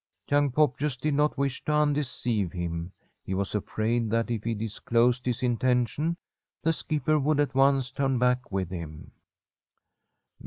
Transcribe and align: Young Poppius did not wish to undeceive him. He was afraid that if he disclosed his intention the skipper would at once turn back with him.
Young 0.31 0.49
Poppius 0.49 0.97
did 0.99 1.13
not 1.13 1.37
wish 1.37 1.63
to 1.65 1.73
undeceive 1.73 2.53
him. 2.53 2.91
He 3.23 3.35
was 3.35 3.53
afraid 3.53 4.09
that 4.09 4.31
if 4.31 4.43
he 4.43 4.55
disclosed 4.55 5.27
his 5.27 5.43
intention 5.43 6.17
the 6.63 6.73
skipper 6.73 7.19
would 7.19 7.39
at 7.39 7.53
once 7.53 7.91
turn 7.91 8.17
back 8.17 8.51
with 8.51 8.71
him. 8.71 9.11